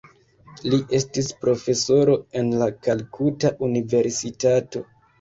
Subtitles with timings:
[0.73, 4.87] Li estis profesoro en la Kalkuta Universitato.